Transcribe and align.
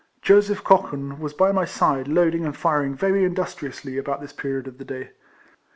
Joseph 0.19 0.63
Cochan 0.63 1.19
was 1.19 1.31
by 1.35 1.51
my 1.51 1.63
side 1.63 2.07
loading 2.07 2.43
and 2.43 2.57
firing 2.57 2.95
very 2.95 3.21
industri 3.21 3.69
ously 3.69 3.99
about 3.99 4.19
this 4.19 4.33
period 4.33 4.65
of 4.65 4.79
the 4.79 4.85
day. 4.85 5.11